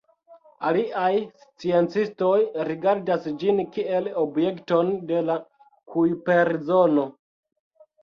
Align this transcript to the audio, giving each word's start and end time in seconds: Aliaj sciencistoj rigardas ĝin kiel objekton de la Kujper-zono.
Aliaj 0.69 1.19
sciencistoj 1.41 2.31
rigardas 2.71 3.29
ĝin 3.45 3.63
kiel 3.77 4.11
objekton 4.25 4.93
de 5.15 5.23
la 5.31 5.41
Kujper-zono. 5.95 7.11